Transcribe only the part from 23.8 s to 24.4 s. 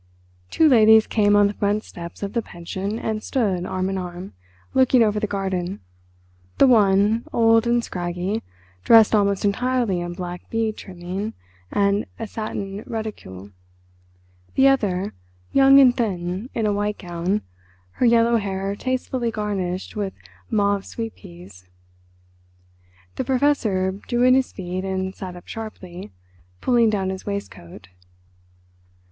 drew in